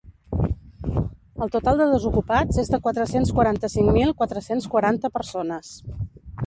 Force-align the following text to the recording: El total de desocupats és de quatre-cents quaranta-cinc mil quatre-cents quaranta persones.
El 1.45 1.51
total 1.55 1.81
de 1.83 1.87
desocupats 1.91 2.59
és 2.65 2.73
de 2.77 2.81
quatre-cents 2.87 3.35
quaranta-cinc 3.41 3.97
mil 4.01 4.19
quatre-cents 4.23 4.71
quaranta 4.75 5.15
persones. 5.21 5.75